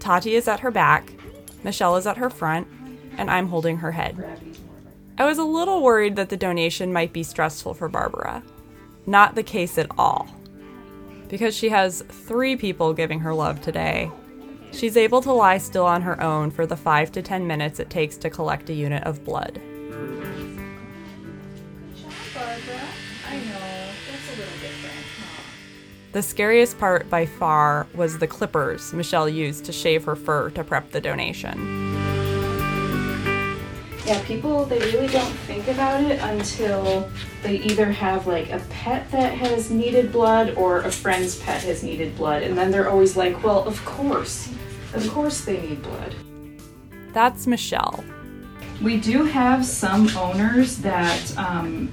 Tati 0.00 0.34
is 0.34 0.48
at 0.48 0.60
her 0.60 0.70
back, 0.70 1.12
Michelle 1.62 1.96
is 1.96 2.06
at 2.06 2.16
her 2.16 2.30
front, 2.30 2.66
and 3.16 3.30
I'm 3.30 3.48
holding 3.48 3.76
her 3.76 3.92
head. 3.92 4.40
I 5.18 5.26
was 5.26 5.38
a 5.38 5.44
little 5.44 5.82
worried 5.82 6.16
that 6.16 6.30
the 6.30 6.36
donation 6.36 6.92
might 6.92 7.12
be 7.12 7.22
stressful 7.22 7.74
for 7.74 7.88
Barbara. 7.88 8.42
Not 9.06 9.34
the 9.34 9.42
case 9.42 9.78
at 9.78 9.90
all. 9.98 10.26
Because 11.30 11.56
she 11.56 11.68
has 11.68 12.02
three 12.08 12.56
people 12.56 12.92
giving 12.92 13.20
her 13.20 13.32
love 13.32 13.62
today, 13.62 14.10
she's 14.72 14.96
able 14.96 15.22
to 15.22 15.32
lie 15.32 15.58
still 15.58 15.86
on 15.86 16.02
her 16.02 16.20
own 16.20 16.50
for 16.50 16.66
the 16.66 16.76
5 16.76 17.12
to 17.12 17.22
10 17.22 17.46
minutes 17.46 17.78
it 17.78 17.88
takes 17.88 18.16
to 18.18 18.28
collect 18.28 18.68
a 18.68 18.72
unit 18.74 19.04
of 19.04 19.24
blood. 19.24 19.60
Barbara. 22.34 22.80
I 23.28 23.36
know 23.36 23.88
that's 24.10 24.28
a 24.28 24.38
little 24.38 24.58
different. 24.60 24.96
The 26.12 26.22
scariest 26.22 26.78
part 26.80 27.08
by 27.08 27.26
far 27.26 27.86
was 27.94 28.18
the 28.18 28.26
clippers 28.26 28.92
Michelle 28.92 29.28
used 29.28 29.64
to 29.66 29.72
shave 29.72 30.02
her 30.04 30.16
fur 30.16 30.50
to 30.50 30.64
prep 30.64 30.90
the 30.90 31.00
donation. 31.00 31.89
Yeah, 34.10 34.20
people 34.24 34.64
they 34.64 34.80
really 34.80 35.06
don't 35.06 35.32
think 35.46 35.68
about 35.68 36.02
it 36.02 36.20
until 36.20 37.08
they 37.44 37.58
either 37.58 37.92
have 37.92 38.26
like 38.26 38.50
a 38.50 38.58
pet 38.68 39.08
that 39.12 39.34
has 39.34 39.70
needed 39.70 40.10
blood 40.10 40.54
or 40.56 40.78
a 40.80 40.90
friend's 40.90 41.38
pet 41.38 41.62
has 41.62 41.84
needed 41.84 42.16
blood, 42.16 42.42
and 42.42 42.58
then 42.58 42.72
they're 42.72 42.90
always 42.90 43.16
like, 43.16 43.44
"Well, 43.44 43.62
of 43.68 43.84
course, 43.84 44.50
of 44.94 45.08
course 45.10 45.42
they 45.42 45.60
need 45.60 45.80
blood." 45.84 46.16
That's 47.12 47.46
Michelle. 47.46 48.02
We 48.82 48.96
do 48.96 49.26
have 49.26 49.64
some 49.64 50.08
owners 50.16 50.78
that 50.78 51.32
um, 51.38 51.88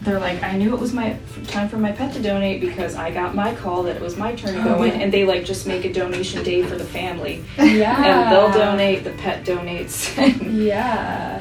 they're 0.00 0.18
like, 0.18 0.42
I 0.42 0.56
knew 0.56 0.74
it 0.74 0.80
was 0.80 0.92
my 0.92 1.16
time 1.46 1.68
for 1.68 1.76
my 1.76 1.92
pet 1.92 2.12
to 2.14 2.20
donate 2.20 2.60
because 2.60 2.96
I 2.96 3.12
got 3.12 3.36
my 3.36 3.54
call 3.54 3.84
that 3.84 3.94
it 3.94 4.02
was 4.02 4.16
my 4.16 4.34
turn 4.34 4.54
to 4.56 4.64
go 4.64 4.82
in, 4.82 5.00
and 5.00 5.12
they 5.12 5.24
like 5.24 5.44
just 5.44 5.68
make 5.68 5.84
a 5.84 5.92
donation 5.92 6.42
day 6.42 6.64
for 6.64 6.74
the 6.74 6.84
family, 6.84 7.44
Yeah. 7.56 8.02
and 8.02 8.32
they'll 8.32 8.50
donate. 8.52 9.04
The 9.04 9.10
pet 9.10 9.44
donates. 9.44 10.10
Yeah. 10.52 11.40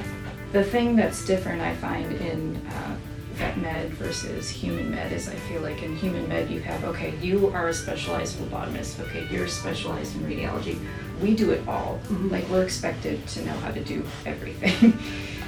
The 0.52 0.64
thing 0.64 0.96
that's 0.96 1.26
different, 1.26 1.62
I 1.62 1.76
find, 1.76 2.12
in 2.14 2.56
uh, 2.68 2.96
vet 3.36 3.58
med 3.58 3.90
versus 3.92 4.50
human 4.50 4.92
med 4.92 5.12
is 5.12 5.28
I 5.28 5.36
feel 5.36 5.62
like 5.62 5.84
in 5.84 5.96
human 5.96 6.28
med 6.28 6.50
you 6.50 6.60
have 6.62 6.84
okay, 6.84 7.14
you 7.22 7.48
are 7.54 7.70
a 7.70 7.74
specialized 7.74 8.38
phlebotomist. 8.38 9.00
Okay, 9.00 9.28
you're 9.32 9.48
specialized 9.48 10.16
in 10.16 10.22
radiology. 10.24 10.78
We 11.22 11.36
do 11.36 11.52
it 11.52 11.68
all. 11.68 12.00
Like 12.10 12.48
we're 12.50 12.64
expected 12.64 13.26
to 13.28 13.46
know 13.46 13.54
how 13.54 13.72
to 13.72 13.84
do 13.84 14.04
everything. 14.26 14.98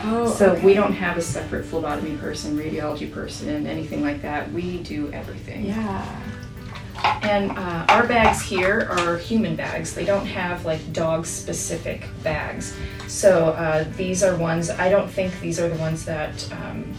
Oh. 0.06 0.30
So 0.30 0.56
we 0.56 0.74
don't 0.74 0.92
have 0.92 1.18
a 1.18 1.22
separate 1.22 1.66
phlebotomy 1.66 2.18
person, 2.18 2.58
radiology 2.58 3.10
person, 3.10 3.66
anything 3.66 4.02
like 4.02 4.22
that. 4.24 4.52
We 4.52 4.80
do 4.80 5.10
everything. 5.14 5.66
Yeah. 5.66 6.22
And 7.04 7.52
uh, 7.52 7.86
our 7.90 8.08
bags 8.08 8.42
here 8.42 8.88
are 8.90 9.18
human 9.18 9.56
bags. 9.56 9.94
They 9.94 10.06
don't 10.06 10.26
have 10.26 10.66
like 10.66 10.94
dog 10.94 11.26
specific 11.26 12.08
bags. 12.22 12.76
So 13.08 13.50
uh, 13.50 13.86
these 13.96 14.24
are 14.24 14.36
ones, 14.36 14.70
I 14.70 14.90
don't 14.90 15.10
think 15.10 15.40
these 15.40 15.60
are 15.60 15.70
the 15.70 15.76
ones 15.76 16.06
that 16.06 16.52
um, 16.52 16.94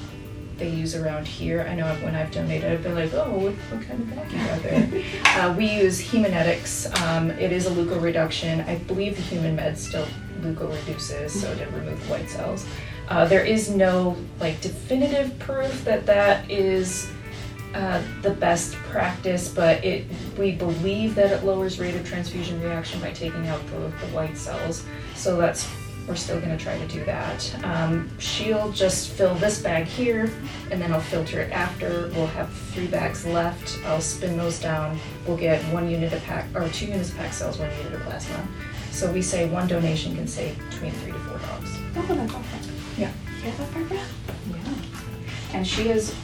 they 0.59 0.69
use 0.69 0.95
around 0.95 1.27
here. 1.27 1.67
I 1.69 1.75
know 1.75 1.93
when 1.97 2.15
I've 2.15 2.31
donated, 2.31 2.71
I've 2.71 2.83
been 2.83 2.95
like, 2.95 3.13
oh, 3.15 3.31
what, 3.31 3.53
what 3.55 3.87
kind 3.87 4.01
of 4.01 4.15
bag 4.15 4.33
you 4.33 4.39
got 4.39 4.63
there? 4.63 5.05
uh, 5.41 5.55
we 5.57 5.71
use 5.71 6.01
Haemonetics. 6.01 7.01
Um, 7.03 7.31
it 7.33 7.53
is 7.53 7.67
a 7.67 7.71
leukoreduction. 7.71 8.67
I 8.69 8.77
believe 8.77 9.17
the 9.17 9.23
human 9.23 9.57
med 9.57 9.79
still 9.79 10.07
leukoreduces, 10.41 11.31
so 11.31 11.57
to 11.57 11.65
remove 11.67 12.09
white 12.09 12.29
cells. 12.29 12.67
Uh, 13.09 13.27
there 13.27 13.45
is 13.45 13.69
no 13.71 14.17
like 14.41 14.61
definitive 14.61 15.39
proof 15.39 15.85
that 15.85 16.07
that 16.07 16.51
is 16.51 17.11
uh, 17.75 18.03
the 18.23 18.31
best 18.31 18.75
practice, 18.75 19.49
but 19.49 19.85
it 19.85 20.07
we 20.39 20.53
believe 20.53 21.15
that 21.17 21.33
it 21.33 21.45
lowers 21.45 21.79
rate 21.79 21.95
of 21.95 22.07
transfusion 22.07 22.61
reaction 22.63 23.01
by 23.01 23.11
taking 23.11 23.49
out 23.49 23.65
the, 23.67 23.79
the 23.79 24.13
white 24.13 24.37
cells. 24.37 24.85
So 25.15 25.37
that's 25.37 25.69
we're 26.07 26.15
still 26.17 26.39
going 26.39 26.57
to 26.57 26.63
try 26.63 26.77
to 26.79 26.87
do 26.87 27.03
that. 27.05 27.65
Um, 27.65 28.11
she'll 28.19 28.71
just 28.73 29.11
fill 29.11 29.35
this 29.37 29.63
bag 29.63 29.87
here, 29.87 30.31
and 30.71 30.81
then 30.81 30.93
I'll 30.93 31.01
filter 31.01 31.41
it 31.41 31.51
after. 31.51 32.11
We'll 32.15 32.27
have 32.29 32.53
three 32.53 32.87
bags 32.87 33.27
left. 33.27 33.79
I'll 33.87 34.03
spin 34.03 34.37
those 34.37 34.61
down. 34.61 34.99
We'll 35.27 35.39
get 35.39 35.63
one 35.73 35.89
unit 35.89 36.13
of 36.13 36.23
pack 36.25 36.47
or 36.55 36.69
two 36.69 36.87
units 36.87 37.11
of 37.11 37.17
pack 37.17 37.33
cells, 37.33 37.59
one 37.59 37.71
unit 37.79 37.95
of 37.95 38.03
plasma. 38.03 38.47
So 38.91 39.11
we 39.11 39.23
say 39.23 39.49
one 39.49 39.67
donation 39.67 40.15
can 40.15 40.29
save 40.29 40.59
between 40.71 40.93
three 40.93 41.13
to 41.13 41.19
four 41.21 41.39
dogs. 41.39 41.79
Oh, 41.97 42.15
that's 42.15 42.35
awesome. 42.35 42.75
Yeah. 42.97 43.11
That 43.45 43.75
Barbara? 43.75 43.99
Yeah. 43.99 44.75
And 45.53 45.67
she 45.67 45.89
is 45.89 46.15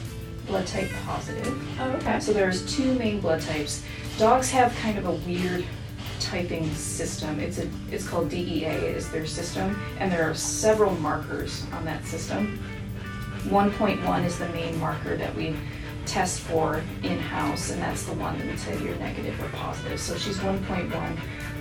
blood 0.51 0.67
type 0.67 0.89
positive. 1.05 1.79
Oh, 1.79 1.91
okay. 1.91 2.19
So 2.19 2.33
there's 2.33 2.75
two 2.75 2.93
main 2.95 3.21
blood 3.21 3.41
types. 3.41 3.83
Dogs 4.17 4.51
have 4.51 4.75
kind 4.75 4.97
of 4.97 5.05
a 5.05 5.13
weird 5.25 5.65
typing 6.19 6.69
system. 6.75 7.39
It's 7.39 7.57
a 7.57 7.69
it's 7.89 8.07
called 8.07 8.29
DEA 8.29 8.65
is 8.65 9.09
their 9.11 9.25
system, 9.25 9.81
and 9.99 10.11
there 10.11 10.29
are 10.29 10.35
several 10.35 10.93
markers 10.95 11.65
on 11.71 11.85
that 11.85 12.05
system. 12.05 12.59
1.1 13.45 14.25
is 14.25 14.37
the 14.37 14.49
main 14.49 14.77
marker 14.79 15.15
that 15.15 15.33
we 15.35 15.55
test 16.05 16.41
for 16.41 16.83
in-house, 17.03 17.71
and 17.71 17.81
that's 17.81 18.03
the 18.03 18.13
one 18.13 18.37
that 18.37 18.47
would 18.47 18.59
say 18.59 18.77
you're 18.83 18.95
negative 18.95 19.39
or 19.41 19.49
positive. 19.49 19.99
So 19.99 20.17
she's 20.17 20.37
1.1 20.39 21.17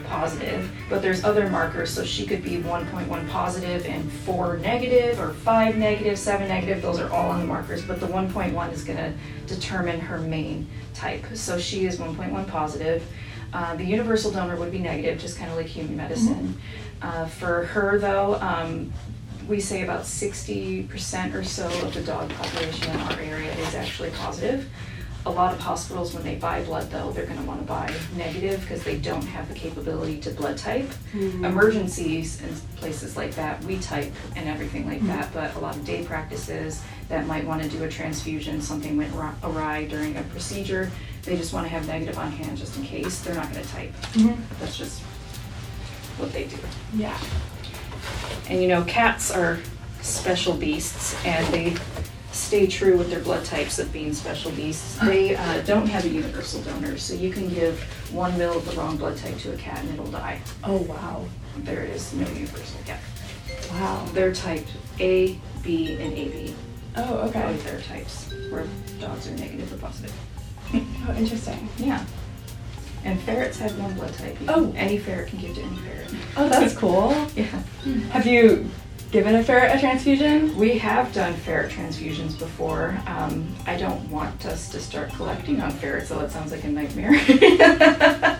positive, 0.06 0.70
but 0.88 1.02
there's 1.02 1.22
other 1.22 1.48
markers, 1.48 1.90
so 1.90 2.04
she 2.04 2.26
could 2.26 2.42
be 2.42 2.56
1.1 2.56 3.28
positive 3.28 3.86
and 3.86 4.10
4 4.10 4.56
negative, 4.58 5.20
or 5.20 5.32
5 5.32 5.76
negative, 5.76 6.18
7 6.18 6.48
negative, 6.48 6.82
those 6.82 6.98
are 6.98 7.10
all 7.10 7.30
on 7.30 7.40
the 7.40 7.46
markers, 7.46 7.84
but 7.84 8.00
the 8.00 8.06
1.1 8.06 8.72
is 8.72 8.82
gonna 8.82 9.14
determine 9.46 10.00
her 10.00 10.18
main 10.18 10.68
type. 10.94 11.24
So 11.34 11.58
she 11.58 11.86
is 11.86 11.98
1.1 11.98 12.48
positive. 12.48 13.04
Uh, 13.52 13.76
the 13.76 13.84
universal 13.84 14.30
donor 14.30 14.56
would 14.56 14.72
be 14.72 14.78
negative, 14.78 15.18
just 15.18 15.38
kind 15.38 15.50
of 15.50 15.56
like 15.56 15.66
human 15.66 15.96
medicine. 15.96 16.60
Uh, 17.02 17.26
for 17.26 17.64
her 17.66 17.98
though, 17.98 18.34
um, 18.40 18.92
we 19.50 19.58
say 19.58 19.82
about 19.82 20.02
60% 20.02 21.34
or 21.34 21.42
so 21.42 21.66
of 21.84 21.92
the 21.92 22.00
dog 22.02 22.30
population 22.30 22.88
in 22.92 23.00
our 23.00 23.20
area 23.20 23.52
is 23.52 23.74
actually 23.74 24.10
positive. 24.10 24.70
A 25.26 25.30
lot 25.30 25.52
of 25.52 25.60
hospitals, 25.60 26.14
when 26.14 26.22
they 26.22 26.36
buy 26.36 26.62
blood 26.62 26.88
though, 26.90 27.10
they're 27.10 27.26
gonna 27.26 27.42
wanna 27.42 27.62
buy 27.62 27.92
negative 28.16 28.60
because 28.60 28.84
they 28.84 28.96
don't 28.96 29.24
have 29.24 29.48
the 29.48 29.54
capability 29.54 30.18
to 30.20 30.30
blood 30.30 30.56
type. 30.56 30.88
Mm-hmm. 31.12 31.44
Emergencies 31.44 32.40
and 32.40 32.54
places 32.76 33.16
like 33.16 33.34
that, 33.34 33.62
we 33.64 33.78
type 33.80 34.12
and 34.36 34.48
everything 34.48 34.86
like 34.86 35.04
that, 35.08 35.26
mm-hmm. 35.26 35.34
but 35.34 35.54
a 35.56 35.58
lot 35.58 35.76
of 35.76 35.84
day 35.84 36.04
practices 36.04 36.80
that 37.08 37.26
might 37.26 37.44
wanna 37.44 37.68
do 37.68 37.82
a 37.82 37.88
transfusion, 37.88 38.62
something 38.62 38.96
went 38.96 39.12
awry 39.42 39.84
during 39.84 40.16
a 40.16 40.22
procedure, 40.22 40.90
they 41.24 41.36
just 41.36 41.52
wanna 41.52 41.68
have 41.68 41.86
negative 41.86 42.16
on 42.16 42.30
hand 42.30 42.56
just 42.56 42.76
in 42.78 42.84
case, 42.84 43.20
they're 43.20 43.34
not 43.34 43.52
gonna 43.52 43.64
type. 43.64 43.92
Mm-hmm. 44.12 44.40
That's 44.60 44.78
just 44.78 45.00
what 46.20 46.32
they 46.32 46.44
do. 46.44 46.56
Yeah. 46.94 47.18
And 48.48 48.60
you 48.62 48.68
know, 48.68 48.84
cats 48.84 49.30
are 49.30 49.58
special 50.02 50.54
beasts 50.54 51.16
and 51.24 51.46
they 51.52 51.76
stay 52.32 52.66
true 52.66 52.96
with 52.96 53.10
their 53.10 53.20
blood 53.20 53.44
types 53.44 53.78
of 53.78 53.92
being 53.92 54.12
special 54.12 54.50
beasts. 54.52 54.96
They 54.98 55.36
uh, 55.36 55.62
don't 55.62 55.86
have 55.86 56.04
a 56.04 56.08
universal 56.08 56.60
donor, 56.62 56.96
so 56.96 57.14
you 57.14 57.30
can 57.30 57.48
give 57.48 57.80
one 58.12 58.36
mil 58.38 58.56
of 58.56 58.64
the 58.66 58.76
wrong 58.76 58.96
blood 58.96 59.16
type 59.16 59.38
to 59.38 59.52
a 59.52 59.56
cat 59.56 59.80
and 59.80 59.94
it'll 59.94 60.06
die. 60.06 60.40
Oh, 60.64 60.78
wow. 60.82 61.24
There 61.58 61.84
is 61.84 62.12
no 62.14 62.28
universal 62.28 62.80
cat. 62.86 63.00
Wow. 63.72 64.06
They're 64.12 64.32
typed 64.32 64.72
A, 65.00 65.38
B, 65.62 65.96
and 66.00 66.12
AB. 66.12 66.54
Oh, 66.96 67.18
okay. 67.28 67.42
Both 67.42 67.64
their 67.64 67.80
types, 67.80 68.32
where 68.50 68.66
dogs 69.00 69.28
are 69.28 69.32
negative 69.32 69.72
or 69.72 69.76
positive. 69.76 70.14
Oh, 70.74 71.14
interesting. 71.16 71.68
Yeah. 71.78 72.04
And 73.04 73.18
ferrets 73.20 73.58
have 73.58 73.78
one 73.78 73.94
blood 73.94 74.12
type. 74.14 74.36
Oh. 74.48 74.72
Any 74.76 74.98
ferret 74.98 75.28
can 75.28 75.38
give 75.38 75.54
to 75.54 75.62
any 75.62 75.76
ferret. 75.76 76.10
Oh, 76.36 76.48
that's 76.48 76.74
cool. 76.76 77.14
Yeah. 77.36 77.62
Have 78.10 78.26
you 78.26 78.68
given 79.10 79.34
a 79.36 79.42
ferret 79.42 79.74
a 79.74 79.80
transfusion? 79.80 80.54
We 80.56 80.76
have 80.78 81.12
done 81.12 81.34
ferret 81.34 81.72
transfusions 81.72 82.38
before. 82.38 83.00
Um, 83.06 83.48
I 83.66 83.76
don't 83.76 84.08
want 84.10 84.44
us 84.46 84.68
to 84.70 84.80
start 84.80 85.10
collecting 85.14 85.60
on 85.62 85.70
ferrets, 85.70 86.10
though 86.10 86.20
it 86.20 86.30
sounds 86.30 86.52
like 86.52 86.64
a 86.64 86.68
nightmare. 86.68 87.12
I 87.14 88.38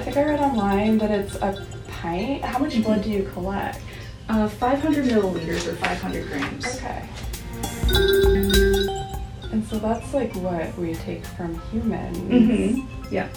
think 0.00 0.16
I 0.16 0.22
read 0.24 0.40
online 0.40 0.98
that 0.98 1.10
it's 1.10 1.34
a 1.36 1.66
pint. 1.88 2.44
How 2.44 2.58
much 2.58 2.80
blood 2.82 3.02
do 3.02 3.10
you 3.10 3.24
collect? 3.32 3.80
uh, 4.28 4.48
500 4.48 5.04
milliliters 5.04 5.66
or 5.66 5.74
500 5.76 6.26
grams. 6.28 6.76
Okay. 6.76 7.08
And 9.52 9.64
so 9.66 9.78
that's 9.78 10.12
like 10.14 10.34
what 10.36 10.76
we 10.78 10.94
take 10.94 11.24
from 11.24 11.60
humans. 11.70 12.18
hmm 12.18 12.86
Yeah. 13.14 13.28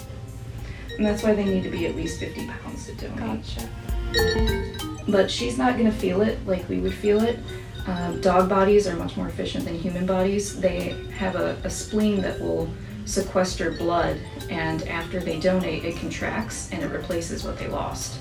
And 0.96 1.04
that's 1.04 1.22
why 1.22 1.34
they 1.34 1.44
need 1.44 1.62
to 1.64 1.70
be 1.70 1.86
at 1.86 1.94
least 1.94 2.18
50 2.20 2.46
pounds 2.46 2.86
to 2.86 2.94
donate. 2.94 3.42
Gotcha. 3.44 5.02
But 5.08 5.30
she's 5.30 5.58
not 5.58 5.74
going 5.74 5.90
to 5.90 5.96
feel 5.96 6.22
it 6.22 6.44
like 6.46 6.66
we 6.68 6.78
would 6.78 6.94
feel 6.94 7.22
it. 7.22 7.38
Um, 7.86 8.20
dog 8.20 8.48
bodies 8.48 8.88
are 8.88 8.96
much 8.96 9.16
more 9.16 9.28
efficient 9.28 9.64
than 9.66 9.78
human 9.78 10.06
bodies. 10.06 10.58
They 10.58 10.96
have 11.18 11.36
a, 11.36 11.56
a 11.64 11.70
spleen 11.70 12.20
that 12.22 12.40
will 12.40 12.68
sequester 13.04 13.70
blood, 13.72 14.18
and 14.50 14.82
after 14.88 15.20
they 15.20 15.38
donate, 15.38 15.84
it 15.84 15.96
contracts 15.96 16.68
and 16.72 16.82
it 16.82 16.88
replaces 16.88 17.44
what 17.44 17.56
they 17.58 17.68
lost. 17.68 18.18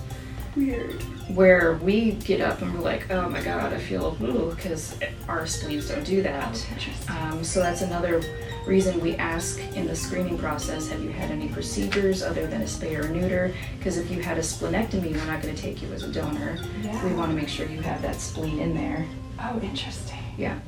Weird. 0.55 1.01
where 1.35 1.74
we 1.81 2.12
get 2.12 2.39
up 2.39 2.62
and 2.62 2.74
we're 2.74 2.81
like, 2.81 3.09
oh 3.12 3.29
my 3.29 3.41
god, 3.41 3.74
I 3.74 3.77
feel 3.77 4.17
ooh, 4.21 4.53
because 4.55 4.97
our 5.27 5.45
spleens 5.45 5.89
don't 5.89 6.05
do 6.05 6.21
that. 6.21 6.65
Um, 7.09 7.43
so 7.43 7.59
that's 7.59 7.81
another 7.81 8.21
reason 8.65 9.00
we 9.01 9.15
ask 9.15 9.59
in 9.75 9.85
the 9.85 9.95
screening 9.95 10.38
process, 10.38 10.88
have 10.89 11.01
you 11.03 11.09
had 11.09 11.31
any 11.31 11.47
procedures 11.50 12.24
other 12.24 12.47
than 12.47 12.62
a 12.62 12.65
spay 12.65 12.97
or 12.97 13.07
neuter? 13.09 13.53
Because 13.77 13.97
if 13.97 14.09
you 14.09 14.21
had 14.21 14.38
a 14.38 14.41
splenectomy, 14.41 15.12
we're 15.13 15.25
not 15.25 15.41
going 15.41 15.53
to 15.53 15.62
take 15.62 15.81
you 15.81 15.91
as 15.93 16.03
a 16.03 16.12
donor. 16.12 16.57
Yeah. 16.81 17.05
We 17.05 17.13
want 17.13 17.31
to 17.31 17.35
make 17.38 17.50
sure 17.50 17.67
you 17.67 17.81
have 17.81 18.01
that 18.01 18.15
spleen 18.15 18.59
in 18.59 18.74
there. 18.75 19.05
Oh, 19.39 19.59
interesting. 19.62 20.17
Yeah. 20.38 20.59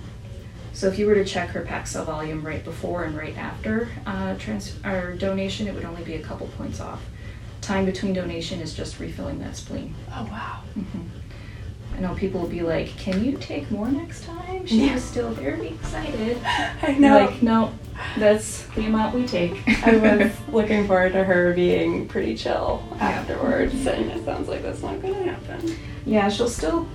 So 0.73 0.87
if 0.87 0.99
you 0.99 1.07
were 1.07 1.15
to 1.15 1.25
check 1.25 1.49
her 1.49 1.61
pack 1.61 1.87
cell 1.87 2.05
volume 2.05 2.45
right 2.45 2.63
before 2.63 3.05
and 3.05 3.17
right 3.17 3.35
after 3.35 3.89
uh, 4.05 4.35
trans- 4.37 4.75
or 4.85 5.15
donation, 5.15 5.67
it 5.67 5.73
would 5.73 5.85
only 5.85 6.03
be 6.03 6.15
a 6.15 6.21
couple 6.21 6.45
points 6.57 6.79
off. 6.79 7.01
Time 7.67 7.83
between 7.85 8.13
donation 8.13 8.61
is 8.61 8.73
just 8.73 8.97
refilling 8.97 9.39
that 9.39 9.57
spleen. 9.57 9.93
Oh, 10.15 10.23
wow. 10.31 10.61
Mm-hmm. 10.79 11.97
I 11.97 11.99
know 11.99 12.15
people 12.15 12.39
will 12.39 12.47
be 12.47 12.61
like, 12.61 12.95
"Can 12.97 13.25
you 13.25 13.33
take 13.33 13.69
more 13.69 13.89
next 13.89 14.23
time?" 14.23 14.65
She 14.65 14.85
Yeah. 14.85 14.93
was 14.93 15.03
still 15.03 15.31
very 15.31 15.67
excited. 15.67 16.37
I 16.45 16.93
know. 16.97 17.25
Like, 17.25 17.41
no, 17.43 17.73
that's 18.17 18.63
the 18.67 18.85
amount 18.85 19.15
we 19.15 19.27
take. 19.27 19.67
I 19.85 19.97
was 19.97 20.31
looking 20.53 20.87
forward 20.87 21.11
to 21.11 21.25
her 21.25 21.51
being 21.53 22.07
pretty 22.07 22.35
chill 22.37 22.81
Yeah. 22.95 23.03
afterwards, 23.09 23.85
and 23.85 24.11
it 24.11 24.23
sounds 24.23 24.47
like 24.47 24.61
that's 24.61 24.81
not 24.81 25.01
going 25.01 25.15
to 25.15 25.23
happen. 25.33 25.75
yeah, 26.05 26.29
she'll 26.29 26.47
still 26.47 26.87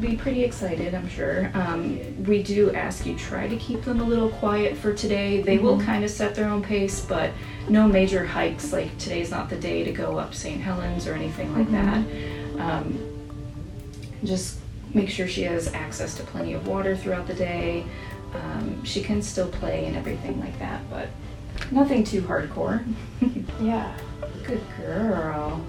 be 0.00 0.16
pretty 0.16 0.44
excited, 0.44 0.94
I'm 0.94 1.08
sure. 1.08 1.50
Um, 1.54 2.24
we 2.24 2.42
do 2.42 2.72
ask 2.74 3.06
you 3.06 3.16
try 3.16 3.48
to 3.48 3.56
keep 3.56 3.82
them 3.82 4.00
a 4.00 4.04
little 4.04 4.28
quiet 4.28 4.76
for 4.76 4.92
today. 4.92 5.42
They 5.42 5.58
will 5.58 5.80
kind 5.80 6.04
of 6.04 6.10
set 6.10 6.34
their 6.34 6.48
own 6.48 6.62
pace, 6.62 7.04
but 7.04 7.30
no 7.68 7.86
major 7.88 8.24
hikes. 8.24 8.72
Like 8.72 8.96
today's 8.98 9.30
not 9.30 9.48
the 9.48 9.56
day 9.56 9.84
to 9.84 9.92
go 9.92 10.18
up 10.18 10.34
St. 10.34 10.60
Helens 10.60 11.06
or 11.06 11.14
anything 11.14 11.54
like 11.54 11.70
that. 11.70 12.04
Um, 12.60 12.98
just 14.24 14.58
make 14.92 15.08
sure 15.08 15.26
she 15.26 15.42
has 15.42 15.72
access 15.72 16.14
to 16.16 16.22
plenty 16.24 16.52
of 16.52 16.66
water 16.66 16.96
throughout 16.96 17.26
the 17.26 17.34
day. 17.34 17.86
Um, 18.34 18.84
she 18.84 19.02
can 19.02 19.22
still 19.22 19.48
play 19.48 19.86
and 19.86 19.96
everything 19.96 20.38
like 20.40 20.58
that, 20.58 20.88
but 20.90 21.08
nothing 21.70 22.04
too 22.04 22.22
hardcore. 22.22 22.84
Yeah. 23.60 23.94
Good 24.46 24.62
girl. 24.78 25.62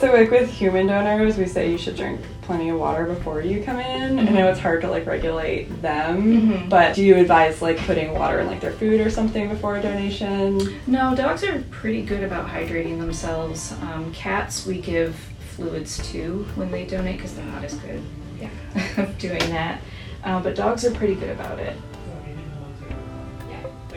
So 0.00 0.12
like 0.12 0.32
with 0.32 0.50
human 0.50 0.88
donors, 0.88 1.38
we 1.38 1.46
say 1.46 1.70
you 1.70 1.78
should 1.78 1.96
drink 1.96 2.20
plenty 2.48 2.70
of 2.70 2.78
water 2.80 3.04
before 3.04 3.42
you 3.42 3.62
come 3.62 3.78
in. 3.78 4.18
I 4.18 4.22
know 4.22 4.48
it's 4.48 4.58
hard 4.58 4.80
to 4.80 4.88
like 4.88 5.04
regulate 5.04 5.82
them, 5.82 6.16
Mhm. 6.64 6.68
but 6.70 6.94
do 6.94 7.04
you 7.04 7.14
advise 7.16 7.60
like 7.60 7.76
putting 7.76 8.14
water 8.14 8.40
in 8.40 8.46
like 8.46 8.60
their 8.62 8.72
food 8.72 9.02
or 9.02 9.10
something 9.10 9.50
before 9.50 9.76
a 9.76 9.82
donation? 9.82 10.58
No, 10.86 11.14
dogs 11.14 11.44
are 11.44 11.62
pretty 11.70 12.00
good 12.00 12.24
about 12.24 12.48
hydrating 12.48 12.98
themselves. 12.98 13.74
Um, 13.82 14.10
cats, 14.14 14.64
we 14.66 14.80
give 14.80 15.14
fluids 15.56 15.98
to 16.12 16.46
when 16.54 16.70
they 16.70 16.86
donate 16.86 17.18
because 17.18 17.34
they're 17.34 17.44
not 17.44 17.62
as 17.64 17.74
good 17.74 18.00
Yeah. 18.40 18.48
of 19.02 19.18
doing 19.18 19.40
that. 19.50 19.82
Uh, 20.24 20.40
but 20.40 20.54
dogs 20.54 20.86
are 20.86 20.90
pretty 20.92 21.16
good 21.16 21.30
about 21.30 21.58
it. 21.58 21.76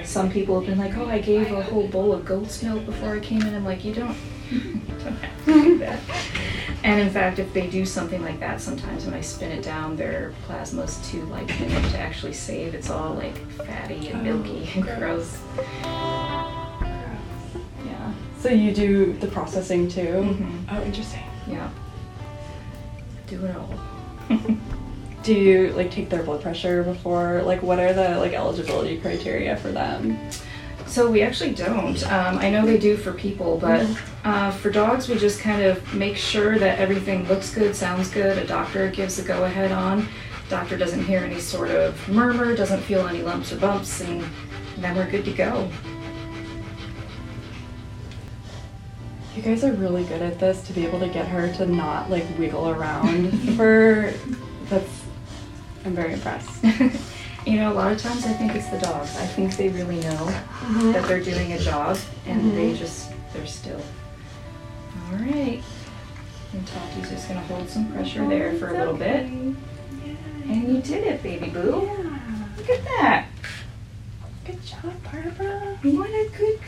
Some 0.04 0.30
people 0.30 0.60
have 0.60 0.68
been 0.68 0.78
like, 0.80 0.98
"Oh, 0.98 1.06
I 1.06 1.20
gave 1.20 1.52
a 1.54 1.62
whole 1.62 1.88
bowl 1.88 2.12
of 2.12 2.26
goat's 2.26 2.62
milk 2.64 2.86
before 2.86 3.14
I 3.16 3.20
came 3.20 3.42
in." 3.44 3.54
I'm 3.56 3.64
like, 3.64 3.86
"You 3.86 3.94
don't, 3.94 4.16
you 4.52 4.82
don't 5.04 5.16
have 5.16 5.46
to 5.46 5.54
do 5.54 5.78
that." 5.78 6.00
And 6.84 7.00
in 7.00 7.10
fact, 7.12 7.38
if 7.38 7.54
they 7.54 7.68
do 7.68 7.86
something 7.86 8.22
like 8.24 8.40
that, 8.40 8.60
sometimes 8.60 9.06
when 9.06 9.14
I 9.14 9.22
spin 9.22 9.52
it 9.52 9.62
down, 9.64 9.96
their 9.96 10.34
plasma's 10.48 10.98
too 11.10 11.22
light 11.26 11.50
thin 11.52 11.70
to 11.70 11.98
actually 12.00 12.34
save. 12.34 12.74
It's 12.74 12.90
all 12.90 13.14
like 13.14 13.38
fatty 13.52 14.10
and 14.10 14.24
milky 14.24 14.68
and 14.76 14.84
gross. 14.84 15.40
Yeah. 17.86 18.14
So 18.40 18.50
you 18.50 18.74
do 18.74 19.14
the 19.14 19.28
processing 19.28 19.88
too? 19.88 20.02
Mhm. 20.02 20.64
Oh, 20.72 20.82
interesting. 20.84 21.24
Yeah. 21.48 21.70
Do 23.28 23.46
it 23.46 23.56
all. 23.56 23.70
Do 25.24 25.34
you 25.36 25.70
like 25.74 25.92
take 25.92 26.10
their 26.10 26.24
blood 26.24 26.42
pressure 26.42 26.82
before? 26.82 27.44
Like, 27.44 27.62
what 27.62 27.78
are 27.80 27.94
the 27.94 28.18
like 28.18 28.34
eligibility 28.34 28.98
criteria 29.00 29.56
for 29.56 29.72
them? 29.72 30.18
So 30.92 31.10
we 31.10 31.22
actually 31.22 31.54
don't. 31.54 32.06
Um, 32.12 32.38
I 32.40 32.50
know 32.50 32.66
they 32.66 32.78
do 32.78 32.98
for 32.98 33.14
people, 33.14 33.58
but 33.58 33.88
uh, 34.26 34.52
for 34.52 34.70
dogs, 34.70 35.08
we 35.08 35.16
just 35.16 35.40
kind 35.40 35.62
of 35.62 35.94
make 35.94 36.18
sure 36.18 36.60
that 36.60 36.80
everything 36.80 37.26
looks 37.30 37.54
good, 37.56 37.74
sounds 37.74 38.10
good. 38.10 38.38
A 38.38 38.46
doctor 38.46 38.92
gives 38.92 39.18
a 39.18 39.24
go 39.24 39.46
ahead 39.46 39.72
on. 39.72 40.06
Doctor 40.50 40.78
doesn't 40.78 41.06
hear 41.06 41.22
any 41.22 41.40
sort 41.40 41.72
of 41.72 42.10
murmur, 42.10 42.58
doesn't 42.58 42.82
feel 42.82 43.08
any 43.08 43.22
lumps 43.22 43.54
or 43.54 43.58
bumps, 43.58 44.02
and 44.02 44.22
then 44.80 44.94
we're 44.98 45.10
good 45.10 45.24
to 45.24 45.32
go. 45.32 45.72
You 49.34 49.44
guys 49.44 49.64
are 49.64 49.72
really 49.72 50.04
good 50.04 50.22
at 50.22 50.40
this 50.40 50.62
to 50.64 50.74
be 50.74 50.86
able 50.86 51.00
to 51.00 51.08
get 51.08 51.26
her 51.26 51.54
to 51.54 51.68
not 51.68 52.10
like 52.10 52.26
wiggle 52.38 52.68
around 52.68 53.32
for 53.56 54.14
that's 54.66 55.04
I'm 55.86 55.96
very 55.96 56.12
impressed. 56.12 56.66
you 57.46 57.58
know, 57.58 57.72
a 57.72 57.76
lot 57.76 57.92
of 57.92 58.00
times 58.00 58.26
I 58.26 58.34
think 58.34 58.56
it's 58.56 58.70
the 58.70 58.78
dogs. 58.80 59.18
I 59.18 59.26
think 59.26 59.58
they 59.58 59.70
really 59.70 60.00
know 60.02 60.26
mm-hmm. 60.26 60.92
that 60.92 61.08
they're 61.08 61.24
doing 61.24 61.54
a 61.54 61.60
job, 61.60 61.98
and 62.26 62.42
mm-hmm. 62.42 62.56
they 62.56 62.76
just 62.76 63.12
they're 63.34 63.48
still. 63.48 63.82
All 65.08 65.18
right. 65.18 65.62
And 66.54 66.68
Tati's 66.68 67.10
just 67.10 67.28
gonna 67.28 67.42
hold 67.42 67.70
some 67.70 67.92
pressure 67.92 68.28
there 68.28 68.52
oh, 68.54 68.58
for 68.58 68.68
a 68.70 68.74
little 68.78 68.96
bit. 68.96 69.26
And 69.26 70.68
you 70.68 70.82
did 70.82 71.06
it, 71.06 71.24
baby 71.24 71.50
boo. 71.50 71.84
Yeah. 71.86 72.48
Look 72.58 72.70
at 72.70 72.84
that. 72.84 73.28
Good 74.46 74.64
job, 74.66 74.94
Barbara. 75.04 75.78
What 75.84 76.10
a 76.10 76.30
good 76.38 76.60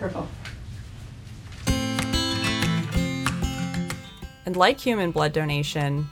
girl. 0.00 0.28
And 4.46 4.56
like 4.56 4.80
human 4.80 5.10
blood 5.10 5.32
donation, 5.32 6.08